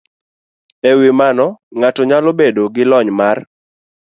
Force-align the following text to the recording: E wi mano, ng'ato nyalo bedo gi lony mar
E 0.89 0.91
wi 0.99 1.09
mano, 1.19 1.47
ng'ato 1.77 2.01
nyalo 2.09 2.29
bedo 2.39 2.63
gi 2.75 2.83
lony 2.91 3.09
mar 3.19 3.37